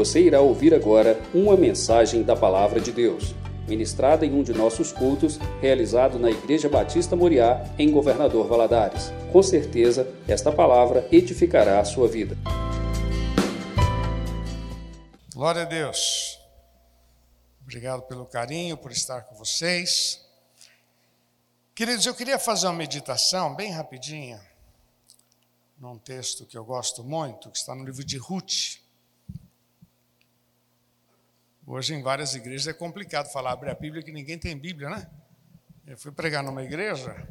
[0.00, 3.34] Você irá ouvir agora uma mensagem da Palavra de Deus,
[3.68, 9.12] ministrada em um de nossos cultos, realizado na Igreja Batista Moriá, em Governador Valadares.
[9.30, 12.34] Com certeza, esta palavra edificará a sua vida.
[15.34, 16.40] Glória a Deus.
[17.60, 20.26] Obrigado pelo carinho, por estar com vocês.
[21.74, 24.40] Queridos, eu queria fazer uma meditação bem rapidinha,
[25.78, 28.79] num texto que eu gosto muito, que está no livro de Ruth.
[31.72, 35.08] Hoje, em várias igrejas, é complicado falar abrir a Bíblia, que ninguém tem Bíblia, né?
[35.86, 37.28] Eu fui pregar numa igreja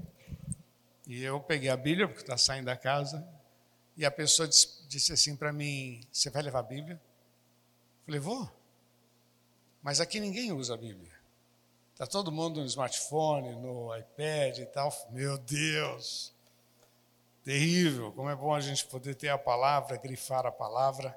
[1.05, 3.27] e eu peguei a Bíblia, porque está saindo da casa,
[3.97, 6.95] e a pessoa disse, disse assim para mim: Você vai levar a Bíblia?
[6.95, 8.49] Eu falei: Vou.
[9.83, 11.11] Mas aqui ninguém usa a Bíblia.
[11.91, 14.89] Está todo mundo no smartphone, no iPad e tal.
[15.11, 16.33] Meu Deus!
[17.43, 18.13] Terrível!
[18.13, 21.13] Como é bom a gente poder ter a palavra, grifar a palavra.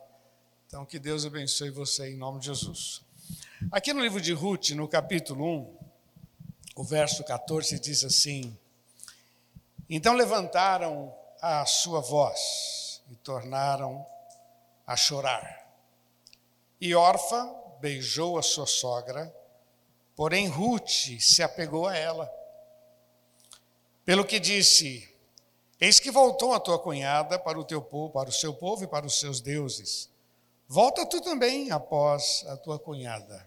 [0.66, 3.12] Então, que Deus abençoe você em nome de Jesus.
[3.70, 5.78] Aqui no livro de Ruth, no capítulo 1,
[6.76, 8.56] o verso 14 diz assim:
[9.88, 14.06] Então levantaram a sua voz e tornaram
[14.87, 15.66] a chorar.
[16.80, 19.34] E Orfa beijou a sua sogra,
[20.15, 22.30] porém Ruth se apegou a ela.
[24.04, 25.12] Pelo que disse:
[25.80, 28.87] Eis que voltou a tua cunhada para o teu povo, para o seu povo e
[28.87, 30.12] para os seus deuses.
[30.73, 33.46] Volta tu também após a tua cunhada.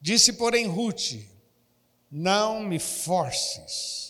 [0.00, 1.12] Disse, porém, Ruth:
[2.10, 4.08] Não me forces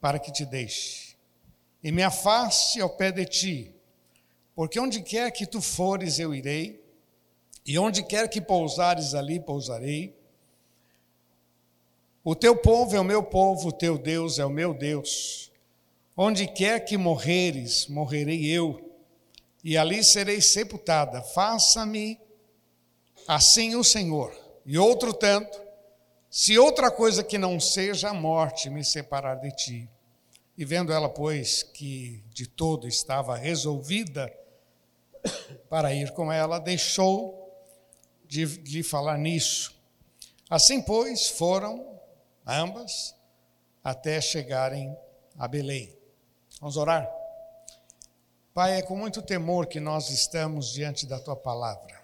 [0.00, 1.14] para que te deixe,
[1.84, 3.74] e me afaste ao pé de ti,
[4.54, 6.82] porque onde quer que tu fores, eu irei,
[7.66, 10.18] e onde quer que pousares, ali pousarei.
[12.24, 15.52] O teu povo é o meu povo, o teu Deus é o meu Deus.
[16.16, 18.85] Onde quer que morreres, morrerei eu,
[19.66, 21.20] e ali serei sepultada.
[21.20, 22.20] Faça-me
[23.26, 24.32] assim o Senhor
[24.64, 25.60] e outro tanto,
[26.30, 29.90] se outra coisa que não seja a morte me separar de ti.
[30.56, 34.32] E vendo ela, pois, que de todo estava resolvida
[35.68, 37.52] para ir com ela, deixou
[38.24, 39.74] de lhe falar nisso.
[40.48, 41.98] Assim, pois, foram
[42.46, 43.16] ambas
[43.82, 44.96] até chegarem
[45.36, 45.92] a Belém.
[46.60, 47.15] Vamos orar?
[48.56, 52.02] Pai, é com muito temor que nós estamos diante da tua palavra.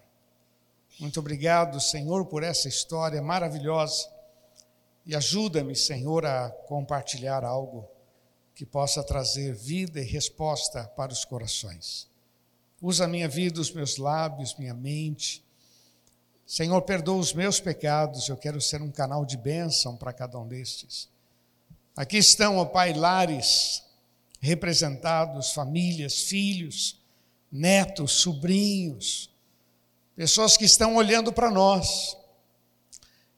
[1.01, 4.07] Muito obrigado, Senhor, por essa história maravilhosa.
[5.07, 7.89] E ajuda-me, Senhor, a compartilhar algo
[8.55, 12.07] que possa trazer vida e resposta para os corações.
[12.83, 15.43] Usa a minha vida, os meus lábios, minha mente.
[16.47, 20.47] Senhor, perdoa os meus pecados, eu quero ser um canal de bênção para cada um
[20.47, 21.09] destes.
[21.97, 23.83] Aqui estão, ó Pai, lares
[24.43, 27.01] representados, famílias, filhos,
[27.51, 29.33] netos, sobrinhos,
[30.15, 32.17] Pessoas que estão olhando para nós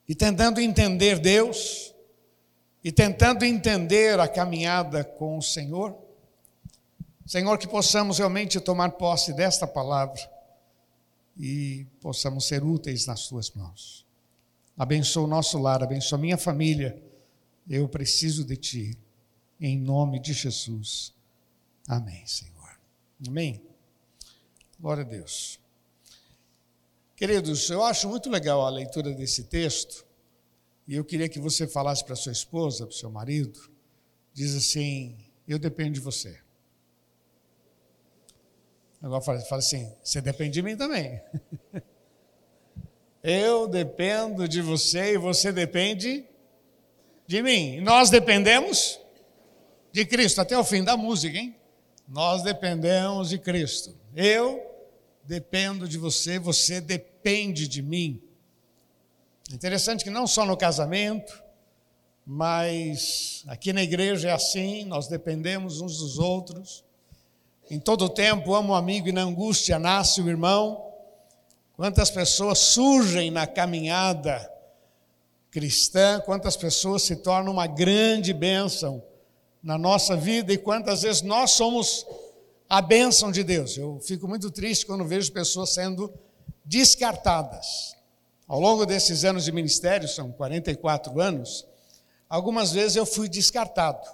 [0.08, 1.94] e tentando entender Deus
[2.82, 5.96] e tentando entender a caminhada com o Senhor.
[7.24, 10.20] Senhor, que possamos realmente tomar posse desta palavra
[11.38, 14.04] e possamos ser úteis nas tuas mãos.
[14.76, 17.00] Abençoa o nosso lar, abençoa a minha família.
[17.70, 18.98] Eu preciso de ti.
[19.66, 21.14] Em nome de Jesus.
[21.88, 22.78] Amém, Senhor.
[23.26, 23.62] Amém.
[24.78, 25.58] Glória a Deus.
[27.16, 30.04] Queridos, eu acho muito legal a leitura desse texto,
[30.86, 33.58] e eu queria que você falasse para sua esposa, para seu marido,
[34.34, 35.16] diz assim:
[35.48, 36.38] Eu dependo de você.
[39.00, 41.22] Agora fala, fala assim: Você depende de mim também.
[43.24, 46.22] eu dependo de você e você depende
[47.26, 47.80] de mim.
[47.80, 49.02] Nós dependemos
[49.94, 51.54] de Cristo, até o fim da música, hein?
[52.08, 53.96] Nós dependemos de Cristo.
[54.12, 54.60] Eu
[55.22, 58.20] dependo de você, você depende de mim.
[59.52, 61.40] Interessante que não só no casamento,
[62.26, 66.82] mas aqui na igreja é assim, nós dependemos uns dos outros.
[67.70, 70.92] Em todo tempo, amo o amigo e na angústia nasce o irmão.
[71.76, 74.50] Quantas pessoas surgem na caminhada
[75.52, 79.00] cristã, quantas pessoas se tornam uma grande bênção
[79.64, 82.06] na nossa vida e quantas vezes nós somos
[82.68, 83.78] a bênção de Deus.
[83.78, 86.12] Eu fico muito triste quando vejo pessoas sendo
[86.62, 87.96] descartadas.
[88.46, 91.66] Ao longo desses anos de ministério, são 44 anos,
[92.28, 94.06] algumas vezes eu fui descartado.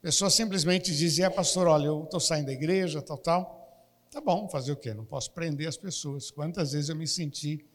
[0.00, 3.84] Pessoas simplesmente diziam, ah, pastor, olha, eu estou saindo da igreja, tal, tal.
[4.08, 4.94] Tá bom, fazer o quê?
[4.94, 6.30] Não posso prender as pessoas.
[6.30, 7.66] Quantas vezes eu me senti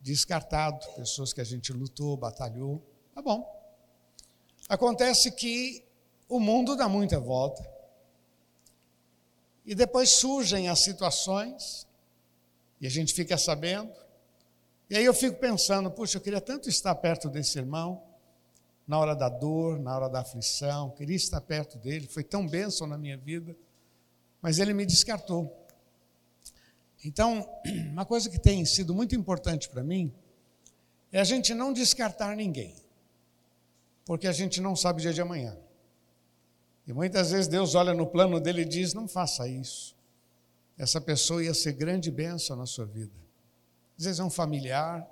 [0.00, 2.82] descartado, pessoas que a gente lutou, batalhou.
[3.14, 3.46] Tá bom.
[4.66, 5.87] Acontece que
[6.28, 7.66] o mundo dá muita volta.
[9.64, 11.86] E depois surgem as situações
[12.80, 13.92] e a gente fica sabendo.
[14.90, 18.02] E aí eu fico pensando, puxa, eu queria tanto estar perto desse irmão,
[18.86, 22.86] na hora da dor, na hora da aflição, queria estar perto dele, foi tão bênção
[22.86, 23.54] na minha vida,
[24.40, 25.54] mas ele me descartou.
[27.04, 27.46] Então,
[27.92, 30.10] uma coisa que tem sido muito importante para mim
[31.12, 32.74] é a gente não descartar ninguém,
[34.06, 35.54] porque a gente não sabe o dia de amanhã.
[36.88, 39.94] E muitas vezes Deus olha no plano dele e diz: não faça isso.
[40.78, 43.12] Essa pessoa ia ser grande bênção na sua vida.
[43.98, 45.06] Às vezes é um familiar,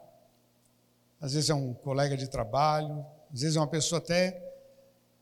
[1.20, 4.42] às vezes é um colega de trabalho, às vezes é uma pessoa até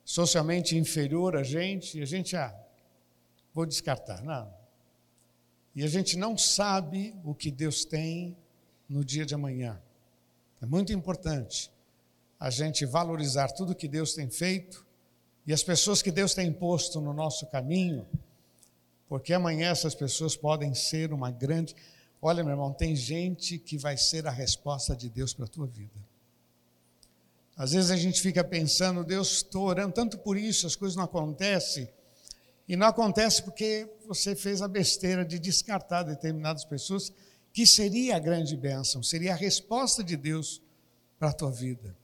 [0.05, 2.55] socialmente inferior a gente, e a gente, ah,
[3.53, 4.23] vou descartar.
[4.23, 4.53] Não.
[5.75, 8.37] E a gente não sabe o que Deus tem
[8.89, 9.83] no dia de amanhã.
[10.63, 11.73] É muito importante
[12.39, 14.85] a gente valorizar tudo que Deus tem feito
[15.47, 18.07] e as pessoas que Deus tem posto no nosso caminho,
[19.09, 21.75] porque amanhã essas pessoas podem ser uma grande.
[22.21, 25.67] Olha, meu irmão, tem gente que vai ser a resposta de Deus para a tua
[25.67, 25.93] vida.
[27.57, 31.05] Às vezes a gente fica pensando, Deus, estou orando tanto por isso, as coisas não
[31.05, 31.89] acontecem.
[32.67, 37.13] E não acontece porque você fez a besteira de descartar determinadas pessoas,
[37.53, 40.61] que seria a grande bênção, seria a resposta de Deus
[41.19, 41.95] para a tua vida.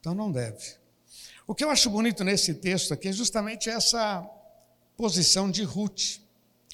[0.00, 0.80] Então não deve.
[1.50, 4.24] O que eu acho bonito nesse texto aqui é justamente essa
[4.96, 6.20] posição de Ruth.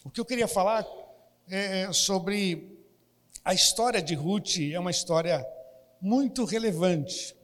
[0.05, 0.87] O que eu queria falar
[1.49, 2.79] é sobre
[3.43, 5.43] a história de Ruth, é uma história
[5.99, 7.35] muito relevante.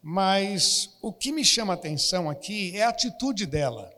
[0.00, 3.92] Mas o que me chama a atenção aqui é a atitude dela.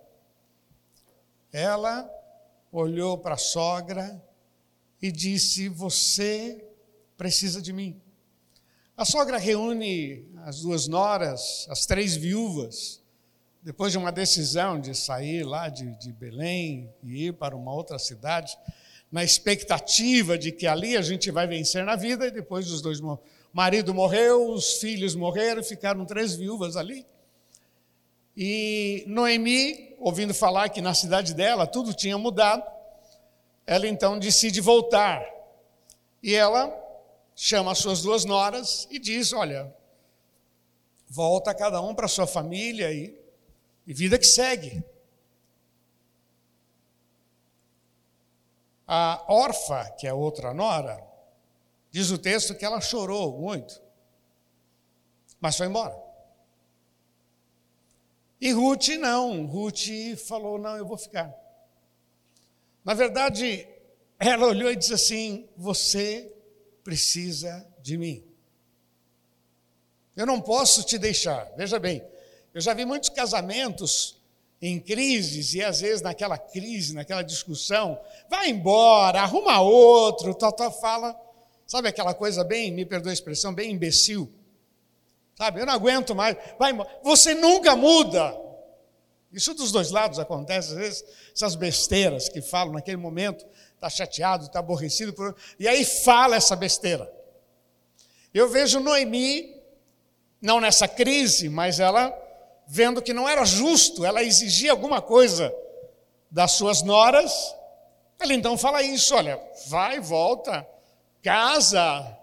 [1.52, 2.10] Ela
[2.72, 4.20] olhou para a sogra
[5.00, 6.66] e disse: Você
[7.16, 8.02] precisa de mim.
[8.98, 13.00] A sogra reúne as duas noras, as três viúvas,
[13.62, 17.96] depois de uma decisão de sair lá de, de Belém e ir para uma outra
[17.96, 18.58] cidade,
[19.08, 22.98] na expectativa de que ali a gente vai vencer na vida, e depois os dois.
[22.98, 23.20] O
[23.52, 27.06] marido morreu, os filhos morreram, ficaram três viúvas ali.
[28.36, 32.64] E Noemi, ouvindo falar que na cidade dela tudo tinha mudado,
[33.64, 35.24] ela então decide voltar.
[36.20, 36.87] E ela
[37.40, 39.72] chama as suas duas noras e diz: Olha,
[41.08, 43.16] volta cada um para sua família e,
[43.86, 44.82] e vida que segue.
[48.88, 51.00] A órfã, que é outra nora,
[51.92, 53.80] diz o texto que ela chorou muito,
[55.40, 55.96] mas foi embora.
[58.40, 61.32] E Ruth não, Ruth falou: não, eu vou ficar.
[62.84, 63.68] Na verdade,
[64.18, 66.34] ela olhou e disse assim: Você
[66.88, 68.24] precisa de mim.
[70.16, 71.44] Eu não posso te deixar.
[71.54, 72.02] Veja bem,
[72.54, 74.16] eu já vi muitos casamentos
[74.60, 78.00] em crises e às vezes naquela crise, naquela discussão,
[78.30, 81.14] vai embora, arruma outro, tal, tal, fala.
[81.66, 84.32] Sabe aquela coisa bem, me perdoa a expressão, bem imbecil?
[85.34, 86.38] Sabe, eu não aguento mais.
[86.58, 88.34] Vai, você nunca muda.
[89.30, 91.04] Isso dos dois lados acontece, às vezes,
[91.34, 93.44] essas besteiras que falam naquele momento,
[93.78, 95.34] está chateado, está aborrecido, por...
[95.58, 97.10] e aí fala essa besteira.
[98.34, 99.56] Eu vejo Noemi,
[100.42, 102.12] não nessa crise, mas ela
[102.66, 105.54] vendo que não era justo, ela exigia alguma coisa
[106.30, 107.32] das suas noras,
[108.18, 110.66] ela então fala isso: olha, vai, volta,
[111.22, 112.18] casa,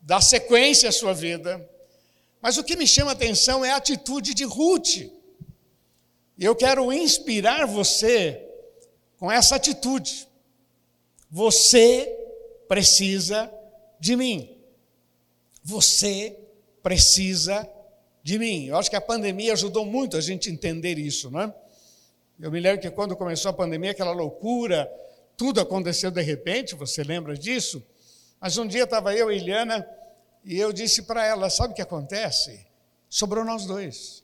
[0.00, 1.68] dá sequência à sua vida.
[2.40, 5.10] Mas o que me chama a atenção é a atitude de Ruth.
[6.38, 8.46] Eu quero inspirar você
[9.18, 10.27] com essa atitude.
[11.30, 12.06] Você
[12.66, 13.52] precisa
[14.00, 14.56] de mim.
[15.62, 16.38] Você
[16.82, 17.68] precisa
[18.22, 18.66] de mim.
[18.66, 21.54] Eu acho que a pandemia ajudou muito a gente entender isso, não é?
[22.40, 24.90] Eu me lembro que quando começou a pandemia, aquela loucura,
[25.36, 27.84] tudo aconteceu de repente, você lembra disso?
[28.40, 29.86] Mas um dia estava eu e Eliana
[30.44, 32.66] e eu disse para ela: sabe o que acontece?
[33.08, 34.22] Sobrou nós dois.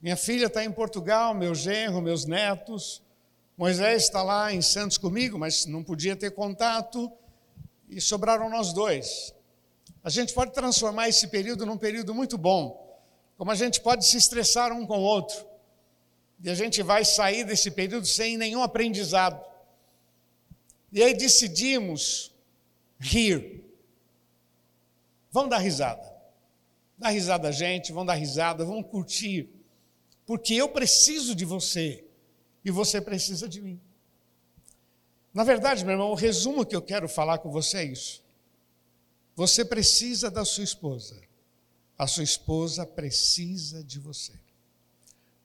[0.00, 3.02] Minha filha está em Portugal, meu genro, meus netos.
[3.56, 7.10] Moisés está lá em Santos comigo, mas não podia ter contato.
[7.88, 9.32] E sobraram nós dois.
[10.02, 13.00] A gente pode transformar esse período num período muito bom.
[13.36, 15.46] Como a gente pode se estressar um com o outro.
[16.42, 19.42] E a gente vai sair desse período sem nenhum aprendizado.
[20.92, 22.32] E aí decidimos
[22.98, 23.64] rir.
[25.30, 26.12] Vamos dar risada.
[26.98, 29.48] Dá risada a gente, vamos dar risada, vamos curtir.
[30.26, 32.04] Porque eu preciso de você
[32.64, 33.80] e você precisa de mim.
[35.32, 38.22] Na verdade, meu irmão, o resumo que eu quero falar com você é isso.
[39.34, 41.20] Você precisa da sua esposa.
[41.98, 44.32] A sua esposa precisa de você.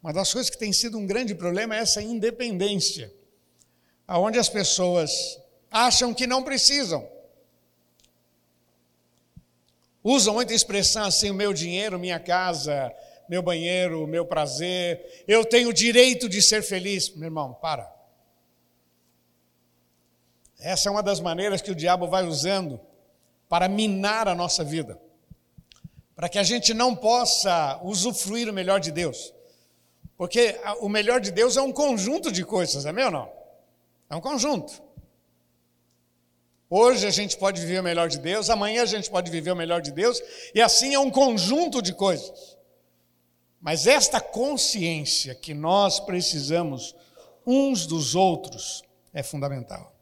[0.01, 3.13] Uma das coisas que tem sido um grande problema é essa independência,
[4.07, 5.11] aonde as pessoas
[5.69, 7.07] acham que não precisam.
[10.03, 12.93] Usam muita expressão assim: o meu dinheiro, minha casa,
[13.29, 17.13] meu banheiro, meu prazer, eu tenho o direito de ser feliz.
[17.15, 17.89] Meu irmão, para.
[20.59, 22.79] Essa é uma das maneiras que o diabo vai usando
[23.47, 24.99] para minar a nossa vida,
[26.15, 29.33] para que a gente não possa usufruir o melhor de Deus.
[30.17, 33.31] Porque o melhor de Deus é um conjunto de coisas, é meu não?
[34.09, 34.83] É um conjunto.
[36.69, 39.55] Hoje a gente pode viver o melhor de Deus, amanhã a gente pode viver o
[39.55, 40.21] melhor de Deus,
[40.53, 42.58] e assim é um conjunto de coisas.
[43.61, 46.95] Mas esta consciência que nós precisamos
[47.45, 49.93] uns dos outros é fundamental.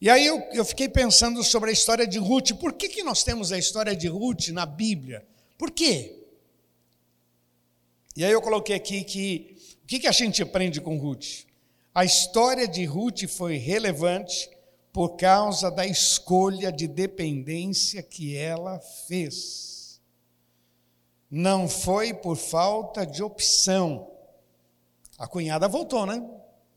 [0.00, 2.52] E aí eu, eu, fiquei pensando sobre a história de Ruth.
[2.52, 5.26] Por que, que nós temos a história de Ruth na Bíblia?
[5.56, 6.24] Por quê?
[8.14, 11.46] E aí eu coloquei aqui que o que, que a gente aprende com Ruth?
[11.94, 14.48] A história de Ruth foi relevante
[14.92, 19.77] por causa da escolha de dependência que ela fez.
[21.30, 24.10] Não foi por falta de opção.
[25.18, 26.26] A cunhada voltou, né?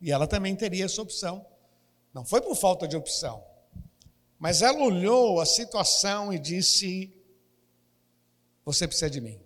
[0.01, 1.45] E ela também teria essa opção.
[2.13, 3.43] Não foi por falta de opção.
[4.37, 7.13] Mas ela olhou a situação e disse:
[8.65, 9.39] Você precisa de mim.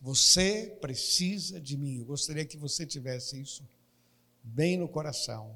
[0.00, 1.98] Você precisa de mim.
[1.98, 3.64] Eu gostaria que você tivesse isso
[4.42, 5.54] bem no coração.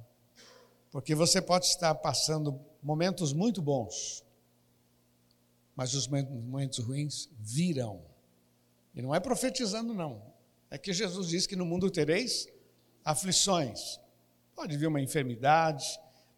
[0.91, 4.25] Porque você pode estar passando momentos muito bons,
[5.81, 8.05] mas os momentos ruins virão.
[8.95, 10.23] E não é profetizando, não.
[10.71, 12.47] É que Jesus diz que no mundo tereis
[13.03, 13.99] aflições.
[14.55, 15.87] Pode vir uma enfermidade,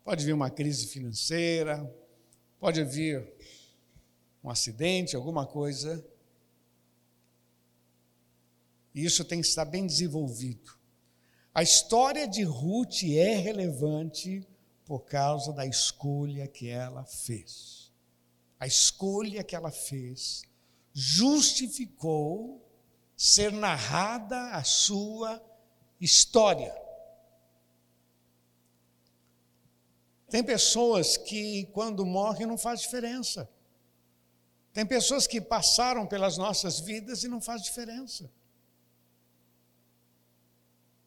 [0.05, 1.93] pode vir uma crise financeira,
[2.61, 3.35] pode vir
[4.45, 6.07] um acidente, alguma coisa.
[8.95, 10.73] E isso tem que estar bem desenvolvido.
[11.53, 14.47] A história de Ruth é relevante
[14.85, 17.82] por causa da escolha que ela fez.
[18.63, 20.45] A escolha que ela fez
[20.93, 22.65] justificou
[23.17, 25.43] ser narrada a sua
[26.01, 26.73] história.
[30.31, 33.51] Tem pessoas que, quando morrem, não faz diferença.
[34.73, 38.31] Tem pessoas que passaram pelas nossas vidas e não faz diferença.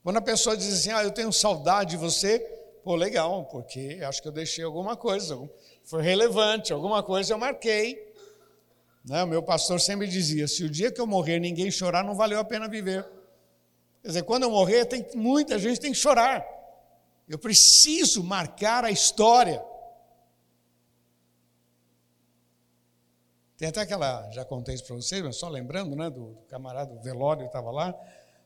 [0.04, 2.38] Quando a pessoa diz assim, ah, eu tenho saudade de você,
[2.84, 5.38] pô, legal, porque acho que eu deixei alguma coisa,
[5.86, 8.14] foi relevante, alguma coisa eu marquei.
[9.06, 9.24] Né?
[9.24, 12.40] O meu pastor sempre dizia: se o dia que eu morrer ninguém chorar, não valeu
[12.40, 13.04] a pena viver.
[14.02, 16.46] Quer dizer, quando eu morrer, tem, muita gente tem que chorar.
[17.28, 19.64] Eu preciso marcar a história.
[23.58, 26.94] Tem até aquela, já contei isso para vocês, mas só lembrando, né, do, do camarada,
[26.94, 27.96] o velório estava lá,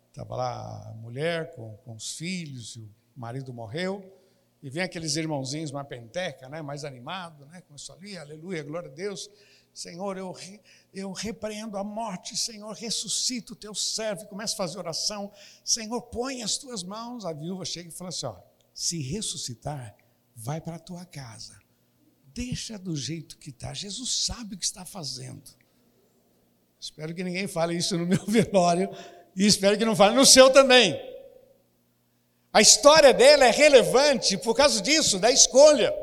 [0.08, 4.04] estava lá a mulher com, com os filhos, e o marido morreu,
[4.62, 8.94] e vem aqueles irmãozinhos, uma penteca, né, mais animado, né, começou ali, aleluia, glória a
[8.94, 9.30] Deus,
[9.74, 10.36] Senhor, eu,
[10.94, 15.32] eu repreendo a morte, Senhor, ressuscita o teu servo, começa a fazer oração,
[15.64, 18.36] Senhor, põe as tuas mãos, a viúva chega e fala assim, ó,
[18.74, 19.96] se ressuscitar,
[20.36, 21.60] vai para a tua casa.
[22.34, 23.74] Deixa do jeito que está.
[23.74, 25.44] Jesus sabe o que está fazendo.
[26.80, 28.90] Espero que ninguém fale isso no meu velório
[29.36, 30.98] e espero que não fale no seu também.
[32.52, 35.94] A história dela é relevante por causa disso, da escolha.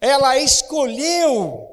[0.00, 1.68] Ela escolheu,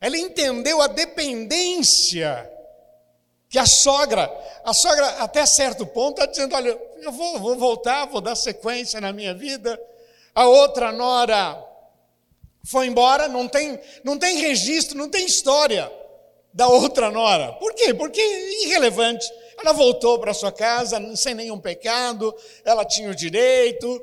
[0.00, 2.48] ela entendeu a dependência
[3.48, 4.30] que a sogra,
[4.64, 9.00] a sogra até certo ponto está dizendo: olha, eu vou, vou voltar, vou dar sequência
[9.00, 9.78] na minha vida.
[10.32, 11.60] A outra nora
[12.64, 15.90] foi embora, não tem, não tem registro, não tem história
[16.52, 17.52] da outra nora.
[17.54, 17.92] Por quê?
[17.92, 18.20] Porque
[18.62, 19.26] irrelevante.
[19.60, 24.02] Ela voltou para sua casa sem nenhum pecado, ela tinha o direito,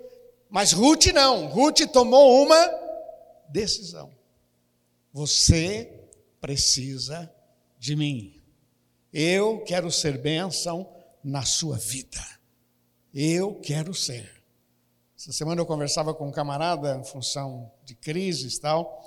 [0.49, 1.47] mas Ruth não.
[1.47, 2.71] Ruth tomou uma
[3.49, 4.11] decisão.
[5.11, 5.91] Você
[6.39, 7.31] precisa
[7.79, 8.41] de mim.
[9.11, 10.87] Eu quero ser bênção
[11.23, 12.23] na sua vida.
[13.13, 14.37] Eu quero ser.
[15.17, 19.03] Essa semana eu conversava com um camarada em função de crises e tal,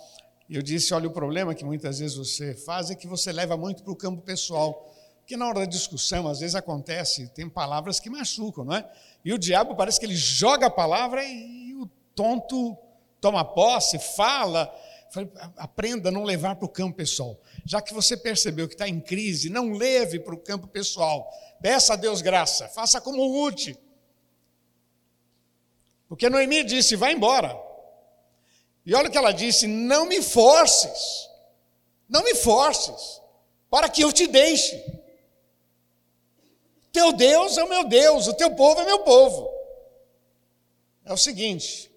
[0.48, 3.56] e eu disse: olha, o problema que muitas vezes você faz é que você leva
[3.56, 4.92] muito para o campo pessoal.
[5.30, 8.90] Porque na hora da discussão, às vezes acontece, tem palavras que machucam, não é?
[9.24, 12.76] E o diabo parece que ele joga a palavra e o tonto
[13.20, 14.76] toma posse, fala.
[15.56, 17.40] Aprenda a não levar para o campo pessoal.
[17.64, 21.30] Já que você percebeu que está em crise, não leve para o campo pessoal.
[21.62, 22.66] Peça a Deus graça.
[22.66, 23.68] Faça como Ruth.
[26.08, 27.56] Porque Noemi disse: vai embora.
[28.84, 31.28] E olha o que ela disse: não me forces.
[32.08, 33.22] Não me forces.
[33.70, 34.98] Para que eu te deixe.
[36.92, 39.48] Teu Deus é o meu Deus, o teu povo é meu povo.
[41.04, 41.90] é o seguinte: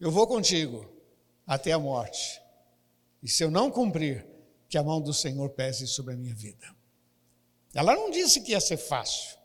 [0.00, 0.90] eu vou contigo
[1.46, 2.40] até a morte.
[3.22, 4.26] E se eu não cumprir,
[4.68, 6.64] que a mão do Senhor pese sobre a minha vida.
[7.74, 9.36] Ela não disse que ia ser fácil.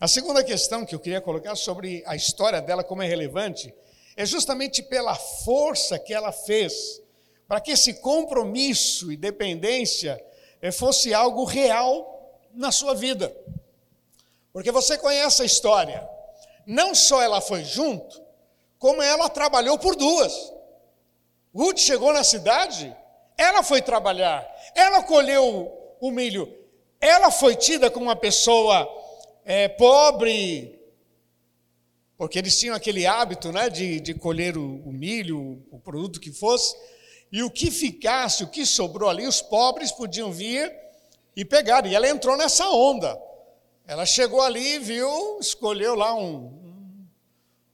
[0.00, 3.74] A segunda questão que eu queria colocar sobre a história dela, como é relevante,
[4.16, 7.02] é justamente pela força que ela fez
[7.48, 10.22] para que esse compromisso e dependência
[10.60, 13.34] eh, fosse algo real na sua vida.
[14.58, 16.04] Porque você conhece a história.
[16.66, 18.20] Não só ela foi junto,
[18.76, 20.52] como ela trabalhou por duas.
[21.54, 22.92] Ruth chegou na cidade,
[23.36, 26.52] ela foi trabalhar, ela colheu o milho,
[27.00, 28.84] ela foi tida como uma pessoa
[29.44, 30.76] é, pobre,
[32.16, 36.32] porque eles tinham aquele hábito né, de, de colher o, o milho, o produto que
[36.32, 36.74] fosse,
[37.30, 40.76] e o que ficasse, o que sobrou ali, os pobres podiam vir
[41.36, 41.86] e pegar.
[41.86, 43.28] E ela entrou nessa onda.
[43.88, 47.06] Ela chegou ali, viu, escolheu lá um,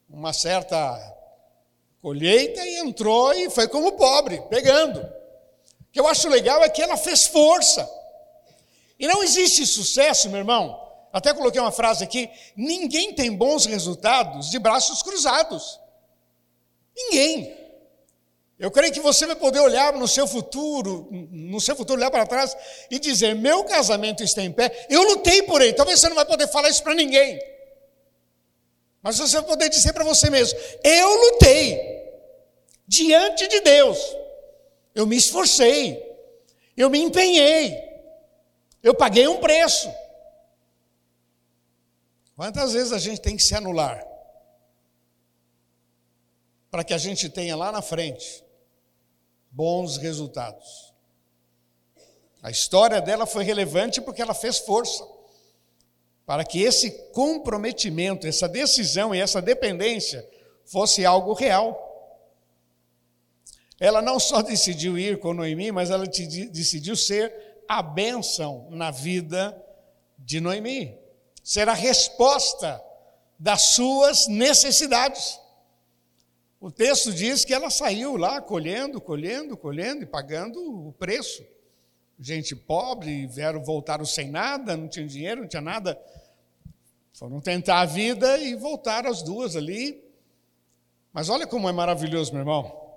[0.09, 1.12] uma certa
[2.00, 5.00] colheita e entrou e foi como pobre, pegando.
[5.00, 7.90] O que eu acho legal é que ela fez força.
[8.97, 10.80] E não existe sucesso, meu irmão,
[11.12, 15.80] até coloquei uma frase aqui: ninguém tem bons resultados de braços cruzados.
[16.97, 17.63] Ninguém.
[18.58, 22.26] Eu creio que você vai poder olhar no seu futuro, no seu futuro olhar para
[22.26, 22.56] trás
[22.88, 25.73] e dizer: meu casamento está em pé, eu lutei por ele.
[25.73, 27.40] Talvez você não vai poder falar isso para ninguém,
[29.02, 31.78] mas você vai poder dizer para você mesmo: eu lutei
[32.87, 33.99] diante de Deus,
[34.94, 36.00] eu me esforcei,
[36.76, 37.76] eu me empenhei,
[38.82, 39.92] eu paguei um preço.
[42.37, 44.13] Quantas vezes a gente tem que se anular
[46.75, 48.45] para que a gente tenha lá na frente
[49.49, 50.93] bons resultados?
[52.43, 55.07] A história dela foi relevante porque ela fez força
[56.26, 60.28] para que esse comprometimento, essa decisão e essa dependência
[60.64, 61.81] fosse algo real.
[63.78, 67.32] Ela não só decidiu ir com Noemi, mas ela decidiu ser
[67.69, 69.56] a bênção na vida
[70.19, 70.99] de Noemi
[71.41, 72.82] ser a resposta
[73.39, 75.44] das suas necessidades.
[76.64, 81.44] O texto diz que ela saiu lá colhendo, colhendo, colhendo e pagando o preço.
[82.18, 86.00] Gente pobre, vieram, voltaram sem nada, não tinham dinheiro, não tinha nada.
[87.12, 90.02] Foram tentar a vida e voltaram as duas ali.
[91.12, 92.94] Mas olha como é maravilhoso, meu irmão.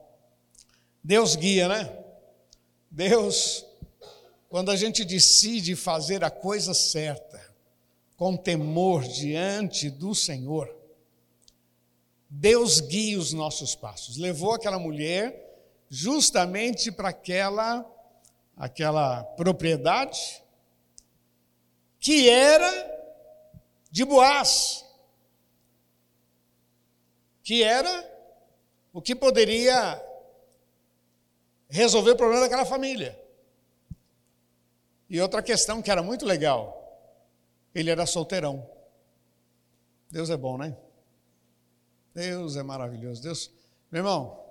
[1.03, 1.93] Deus guia, né?
[2.89, 3.65] Deus,
[4.47, 7.53] quando a gente decide fazer a coisa certa,
[8.15, 10.76] com temor diante do Senhor,
[12.29, 14.17] Deus guia os nossos passos.
[14.17, 15.45] Levou aquela mulher
[15.89, 17.85] justamente para aquela
[18.55, 20.43] aquela propriedade
[21.99, 22.97] que era
[23.91, 24.85] de Boaz,
[27.43, 28.17] que era
[28.91, 30.03] o que poderia
[31.69, 33.21] resolver o problema daquela família.
[35.09, 36.75] E outra questão que era muito legal,
[37.73, 38.67] ele era solteirão.
[40.09, 40.75] Deus é bom, né?
[42.17, 43.21] Deus é maravilhoso.
[43.21, 43.51] Deus,
[43.91, 44.43] meu irmão,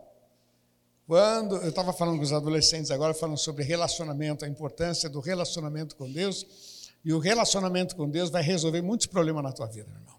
[1.07, 5.97] quando eu estava falando com os adolescentes agora, falando sobre relacionamento, a importância do relacionamento
[5.97, 10.01] com Deus, e o relacionamento com Deus vai resolver muitos problemas na tua vida, meu
[10.01, 10.17] irmão.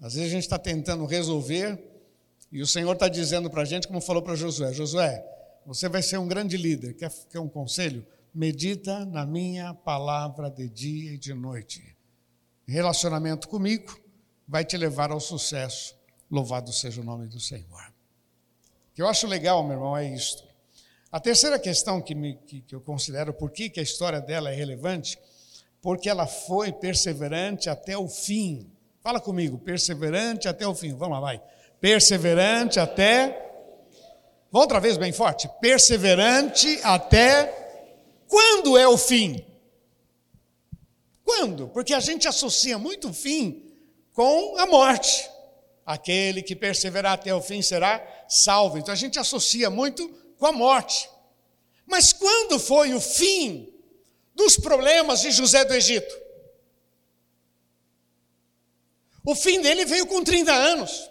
[0.00, 1.82] Às vezes a gente está tentando resolver,
[2.52, 5.24] e o Senhor está dizendo para a gente, como falou para Josué: Josué,
[5.66, 6.94] você vai ser um grande líder.
[6.94, 8.06] Quer, quer um conselho?
[8.32, 11.96] Medita na minha palavra de dia e de noite
[12.68, 13.98] relacionamento comigo
[14.46, 15.95] vai te levar ao sucesso.
[16.30, 17.92] Louvado seja o nome do Senhor.
[18.90, 20.44] O que eu acho legal, meu irmão, é isto.
[21.10, 24.50] A terceira questão que, me, que, que eu considero por que, que a história dela
[24.50, 25.18] é relevante,
[25.80, 28.70] porque ela foi perseverante até o fim.
[29.00, 30.94] Fala comigo, perseverante até o fim.
[30.94, 31.40] Vamos lá, vai.
[31.80, 33.28] Perseverante até.
[34.50, 35.48] Vamos outra vez bem forte.
[35.60, 37.52] Perseverante até.
[38.26, 39.44] Quando é o fim?
[41.24, 41.68] Quando?
[41.68, 43.72] Porque a gente associa muito o fim
[44.12, 45.30] com a morte.
[45.86, 48.76] Aquele que perseverar até o fim será salvo.
[48.76, 51.08] Então a gente associa muito com a morte.
[51.86, 53.72] Mas quando foi o fim
[54.34, 56.12] dos problemas de José do Egito?
[59.24, 61.08] O fim dele veio com 30 anos.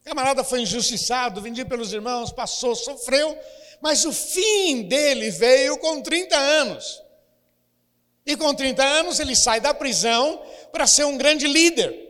[0.00, 3.38] O camarada foi injustiçado, vendido pelos irmãos, passou, sofreu,
[3.82, 7.02] mas o fim dele veio com 30 anos.
[8.24, 12.07] E com 30 anos ele sai da prisão para ser um grande líder.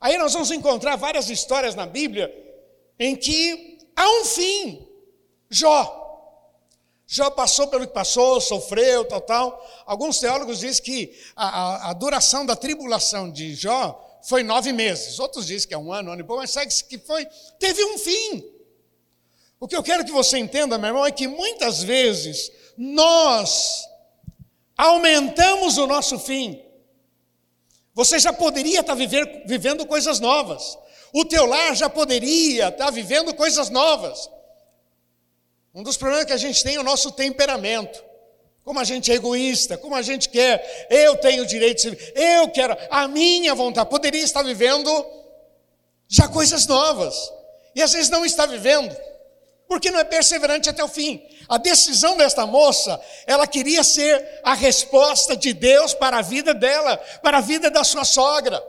[0.00, 2.32] Aí nós vamos encontrar várias histórias na Bíblia
[2.98, 4.88] em que há um fim.
[5.50, 5.96] Jó.
[7.06, 9.66] Jó passou pelo que passou, sofreu, tal, tal.
[9.86, 15.18] Alguns teólogos dizem que a, a, a duração da tribulação de Jó foi nove meses.
[15.18, 17.26] Outros dizem que é um ano, um ano e pouco, mas sabe que foi,
[17.58, 18.44] teve um fim.
[19.58, 23.88] O que eu quero que você entenda, meu irmão, é que muitas vezes nós
[24.76, 26.62] aumentamos o nosso fim.
[27.98, 30.78] Você já poderia estar viver, vivendo coisas novas.
[31.12, 34.30] O teu lar já poderia estar vivendo coisas novas.
[35.74, 38.00] Um dos problemas que a gente tem é o nosso temperamento.
[38.62, 42.76] Como a gente é egoísta, como a gente quer, eu tenho direito de eu quero,
[42.88, 43.90] a minha vontade.
[43.90, 44.88] Poderia estar vivendo
[46.06, 47.32] já coisas novas.
[47.74, 48.96] E às vezes não está vivendo,
[49.66, 51.20] porque não é perseverante até o fim.
[51.48, 56.98] A decisão desta moça, ela queria ser a resposta de Deus para a vida dela,
[57.22, 58.62] para a vida da sua sogra.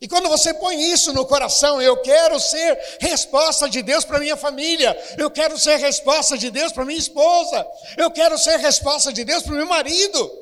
[0.00, 4.36] E quando você põe isso no coração, eu quero ser resposta de Deus para minha
[4.36, 9.24] família, eu quero ser resposta de Deus para minha esposa, eu quero ser resposta de
[9.24, 10.38] Deus para meu marido.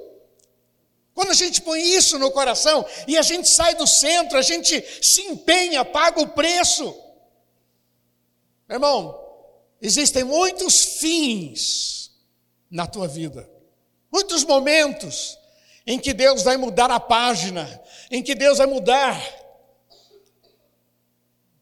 [1.14, 4.82] Quando a gente põe isso no coração e a gente sai do centro, a gente
[5.02, 6.84] se empenha, paga o preço.
[8.66, 9.29] Meu irmão,
[9.80, 12.10] existem muitos fins
[12.70, 13.50] na tua vida,
[14.12, 15.38] muitos momentos
[15.86, 19.18] em que Deus vai mudar a página, em que Deus vai mudar.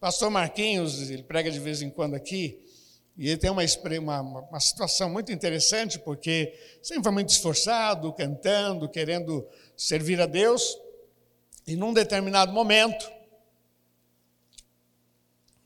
[0.01, 2.65] Pastor Marquinhos, ele prega de vez em quando aqui,
[3.17, 3.63] e ele tem uma,
[3.99, 10.79] uma, uma situação muito interessante, porque sempre foi muito esforçado, cantando, querendo servir a Deus,
[11.67, 13.11] e num determinado momento,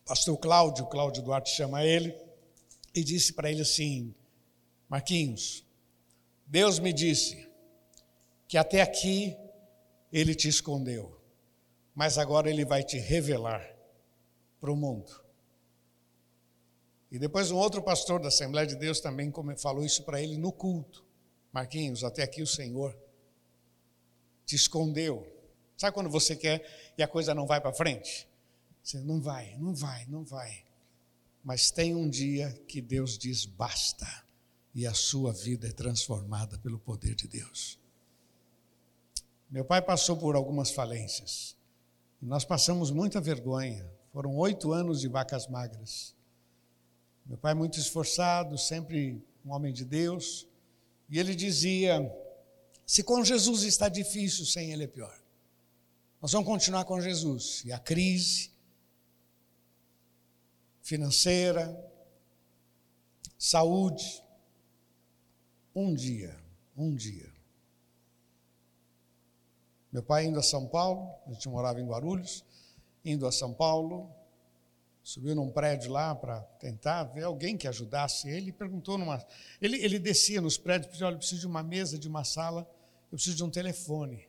[0.07, 2.17] pastor Cláudio, Cláudio Duarte chama ele,
[2.95, 4.15] e disse para ele assim:
[4.89, 5.65] Marquinhos,
[6.47, 7.49] Deus me disse
[8.47, 9.37] que até aqui
[10.13, 11.19] ele te escondeu,
[11.95, 13.67] mas agora ele vai te revelar
[14.61, 15.23] para o mundo.
[17.11, 20.51] E depois um outro pastor da Assembleia de Deus também falou isso para ele no
[20.51, 21.05] culto.
[21.53, 22.97] Marquinhos, até aqui o Senhor
[24.47, 25.31] te escondeu.
[25.77, 26.65] Sabe quando você quer
[26.97, 28.27] e a coisa não vai para frente?
[28.83, 30.65] Você não vai, não vai, não vai.
[31.43, 34.07] Mas tem um dia que Deus diz basta
[34.75, 37.79] e a sua vida é transformada pelo poder de Deus.
[39.51, 41.57] Meu pai passou por algumas falências.
[42.21, 46.15] Nós passamos muita vergonha, foram oito anos de vacas magras.
[47.27, 50.47] Meu pai, muito esforçado, sempre um homem de Deus,
[51.11, 52.01] e ele dizia:
[52.87, 55.19] se com Jesus está difícil, sem Ele é pior.
[56.21, 57.63] Nós vamos continuar com Jesus.
[57.65, 58.52] E a crise
[60.93, 61.75] financeira,
[63.39, 64.23] saúde,
[65.75, 66.39] um dia,
[66.77, 67.33] um dia.
[69.91, 72.45] Meu pai indo a São Paulo, a gente morava em Guarulhos,
[73.03, 74.15] indo a São Paulo,
[75.03, 79.27] subiu num prédio lá para tentar ver alguém que ajudasse ele, perguntou numa.
[79.63, 82.23] Ele, ele descia nos prédios e dizia: Olha, eu preciso de uma mesa, de uma
[82.23, 82.71] sala,
[83.11, 84.29] eu preciso de um telefone,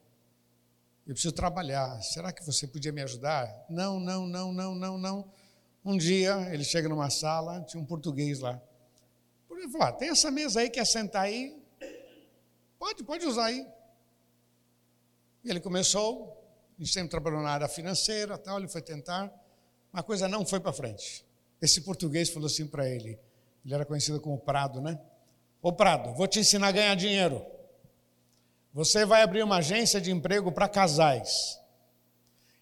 [1.05, 2.01] eu preciso trabalhar.
[2.01, 3.65] Será que você podia me ajudar?
[3.69, 5.42] Não, não, não, não, não, não.
[5.85, 8.61] Um dia ele chega numa sala, tinha um português lá.
[9.51, 11.61] Ele falou: ah, tem essa mesa aí, quer sentar aí?
[12.77, 13.65] Pode, pode usar aí.
[15.43, 16.43] E ele começou
[16.83, 19.31] ele sempre trabalhou na área financeira, tal, ele foi tentar,
[19.91, 21.25] mas a coisa não foi para frente.
[21.61, 23.19] Esse português falou assim para ele,
[23.63, 24.99] ele era conhecido como Prado, né?
[25.61, 27.45] Ô Prado, vou te ensinar a ganhar dinheiro.
[28.73, 31.59] Você vai abrir uma agência de emprego para casais.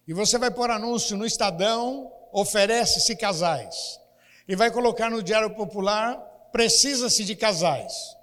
[0.06, 4.00] E você vai pôr anúncio no Estadão, oferece-se casais.
[4.48, 6.16] E vai colocar no Diário Popular,
[6.50, 8.16] precisa-se de casais.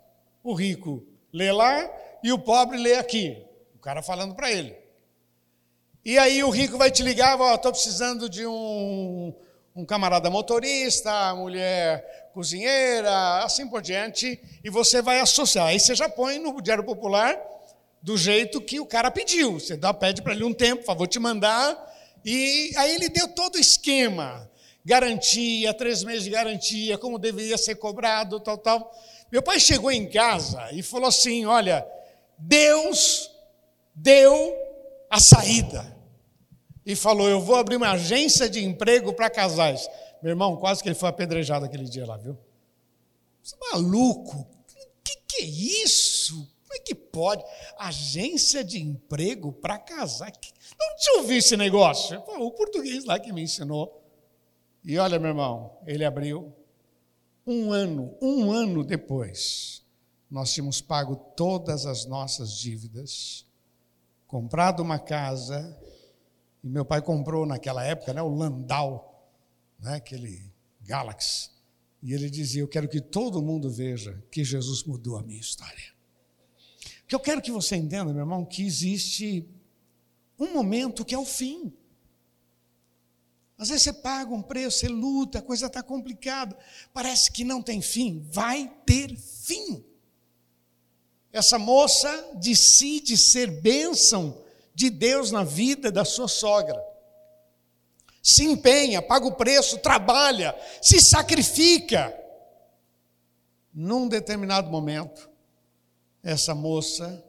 [0.43, 1.89] O rico lê lá
[2.23, 3.45] e o pobre lê aqui.
[3.75, 4.75] O cara falando para ele.
[6.03, 9.33] E aí o rico vai te ligar, ó, estou precisando de um,
[9.75, 15.67] um camarada motorista, mulher cozinheira, assim por diante, e você vai associar.
[15.67, 17.37] Aí você já põe no Diário Popular
[18.01, 19.59] do jeito que o cara pediu.
[19.59, 21.88] Você dá, pede para ele um tempo, favor, te mandar.
[22.23, 24.49] E aí ele deu todo o esquema.
[24.85, 28.91] Garantia, três meses de garantia, como deveria ser cobrado, tal, tal.
[29.31, 31.85] Meu pai chegou em casa e falou assim: olha,
[32.37, 33.29] Deus
[33.93, 34.55] deu
[35.09, 35.97] a saída.
[36.85, 39.87] E falou: Eu vou abrir uma agência de emprego para casais.
[40.21, 42.37] Meu irmão, quase que ele foi apedrejado aquele dia lá, viu?
[43.43, 44.37] Você é maluco?
[44.37, 46.49] O que, que é isso?
[46.69, 47.43] Como é que pode?
[47.79, 50.31] Agência de emprego para casar?
[50.79, 52.19] Não tinha ouvido esse negócio.
[52.19, 53.99] O português lá que me ensinou.
[54.83, 56.53] E olha, meu irmão, ele abriu.
[57.47, 59.83] Um ano, um ano depois,
[60.29, 63.49] nós tínhamos pago todas as nossas dívidas
[64.27, 65.75] comprado uma casa,
[66.63, 69.27] e meu pai comprou naquela época né, o Landau,
[69.79, 71.49] né, aquele Galaxy.
[72.01, 75.98] E ele dizia: Eu quero que todo mundo veja que Jesus mudou a minha história.
[77.09, 79.49] Que eu quero que você entenda, meu irmão, que existe
[80.37, 81.73] um momento que é o fim.
[83.57, 86.55] Às vezes você paga um preço, você luta, a coisa está complicada,
[86.93, 88.19] parece que não tem fim.
[88.29, 89.83] Vai ter fim.
[91.33, 94.43] Essa moça decide ser bênção
[94.75, 96.79] de Deus na vida da sua sogra.
[98.21, 102.15] Se empenha, paga o preço, trabalha, se sacrifica.
[103.73, 105.27] Num determinado momento,
[106.23, 107.25] essa moça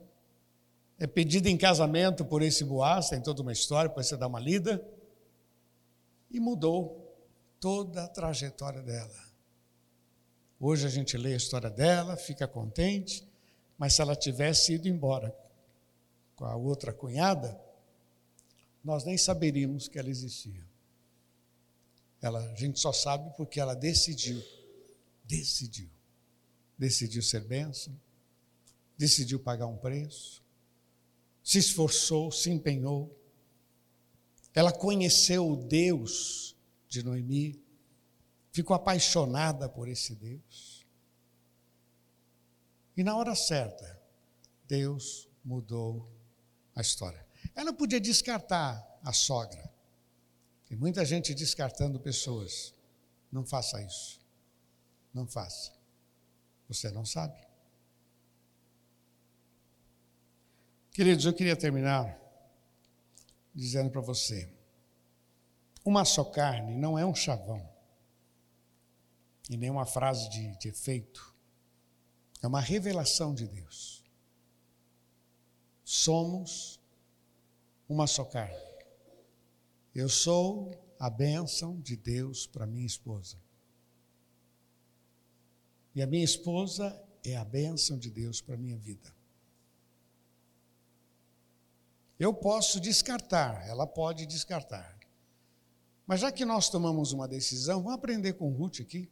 [0.98, 4.40] é pedida em casamento por esse Boaz, tem toda uma história, depois você dá uma
[4.40, 4.86] lida,
[6.30, 7.16] e mudou
[7.58, 9.30] toda a trajetória dela.
[10.58, 13.26] Hoje a gente lê a história dela, fica contente,
[13.78, 15.34] mas se ela tivesse ido embora
[16.36, 17.58] com a outra cunhada,
[18.84, 20.68] nós nem saberíamos que ela existia.
[22.20, 24.42] Ela, a gente só sabe porque ela decidiu,
[25.24, 25.88] decidiu,
[26.78, 27.98] decidiu ser bênção,
[29.00, 30.44] decidiu pagar um preço,
[31.42, 33.18] se esforçou, se empenhou.
[34.54, 36.54] Ela conheceu o Deus
[36.86, 37.64] de Noemi,
[38.52, 40.86] ficou apaixonada por esse Deus.
[42.94, 43.98] E na hora certa,
[44.68, 46.06] Deus mudou
[46.74, 47.26] a história.
[47.54, 49.72] Ela podia descartar a sogra.
[50.66, 52.74] Tem muita gente descartando pessoas.
[53.32, 54.20] Não faça isso.
[55.14, 55.72] Não faça.
[56.68, 57.49] Você não sabe.
[60.92, 62.18] Queridos, eu queria terminar
[63.54, 64.52] dizendo para você:
[65.84, 67.68] uma só carne não é um chavão,
[69.48, 71.34] e nem uma frase de, de efeito,
[72.42, 74.04] é uma revelação de Deus.
[75.84, 76.80] Somos
[77.88, 78.70] uma só carne.
[79.94, 83.36] Eu sou a bênção de Deus para minha esposa.
[85.94, 89.19] E a minha esposa é a bênção de Deus para minha vida.
[92.20, 94.94] Eu posso descartar, ela pode descartar.
[96.06, 99.10] Mas já que nós tomamos uma decisão, vamos aprender com Ruth aqui.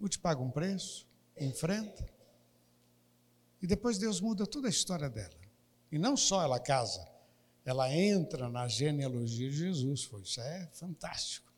[0.00, 1.04] Ruth paga um preço,
[1.36, 2.06] enfrenta.
[3.60, 5.34] E depois Deus muda toda a história dela.
[5.90, 7.04] E não só ela casa,
[7.64, 10.04] ela entra na genealogia de Jesus.
[10.04, 11.52] Foi, isso é fantástico.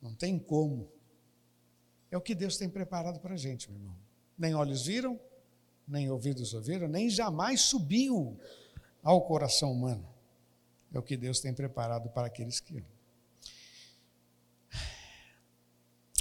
[0.00, 0.90] Não tem como.
[2.10, 3.96] É o que Deus tem preparado para a gente, meu irmão.
[4.36, 5.20] Nem olhos viram,
[5.86, 8.40] nem ouvidos ouviram, nem jamais subiu
[9.02, 10.08] ao coração humano.
[10.92, 12.84] É o que Deus tem preparado para aqueles que.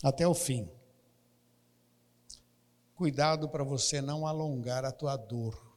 [0.03, 0.69] Até o fim.
[2.95, 5.71] Cuidado para você não alongar a tua dor.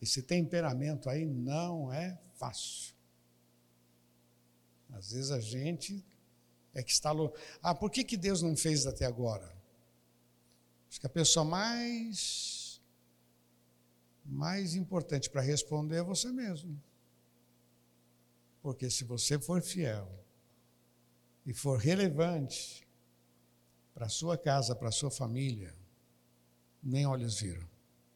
[0.00, 2.94] Esse temperamento aí não é fácil.
[4.90, 6.04] Às vezes a gente
[6.74, 7.12] é que está.
[7.62, 9.54] Ah, por que, que Deus não fez até agora?
[10.88, 12.61] Acho que a pessoa mais
[14.32, 16.82] mais importante para responder é você mesmo.
[18.62, 20.10] Porque se você for fiel
[21.44, 22.86] e for relevante
[23.92, 25.74] para a sua casa, para a sua família,
[26.82, 27.68] nem olhos viram.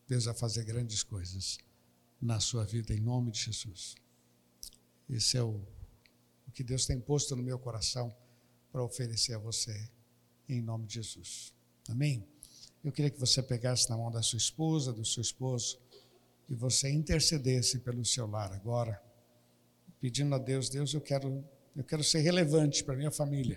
[0.08, 1.58] Deus vai fazer grandes coisas
[2.20, 3.94] na sua vida, em nome de Jesus.
[5.10, 5.60] Esse é o,
[6.46, 8.16] o que Deus tem posto no meu coração
[8.72, 9.90] para oferecer a você,
[10.48, 11.52] em nome de Jesus.
[11.88, 12.26] Amém?
[12.82, 15.78] Eu queria que você pegasse na mão da sua esposa, do seu esposo,
[16.48, 19.00] e você intercedesse pelo seu lar agora,
[20.00, 23.56] pedindo a Deus, Deus, eu quero, eu quero ser relevante para minha família.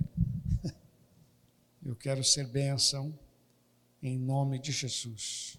[1.85, 3.17] Eu quero ser bênção
[4.03, 5.57] em nome de Jesus.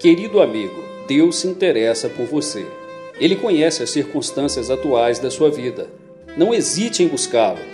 [0.00, 2.64] Querido amigo, Deus se interessa por você.
[3.20, 5.88] Ele conhece as circunstâncias atuais da sua vida.
[6.36, 7.73] Não hesite em buscá-lo